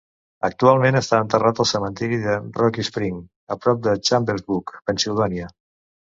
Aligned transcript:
Actualment 0.47 0.95
està 0.99 1.17
enterrat 1.25 1.59
al 1.63 1.67
cementiri 1.71 2.17
de 2.23 2.37
Rocky 2.61 2.85
Spring, 2.87 3.19
a 3.55 3.57
prop 3.65 3.83
de 3.89 3.93
Chambersburg, 4.09 4.73
Pennsylvania. 4.89 5.51